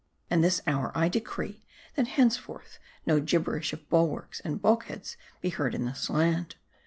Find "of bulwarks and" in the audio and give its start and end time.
3.71-4.59